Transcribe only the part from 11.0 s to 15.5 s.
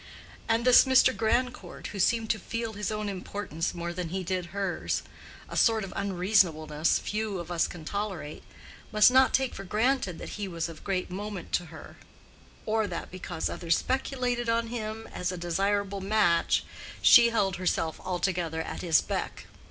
moment to her, or that because others speculated on him as a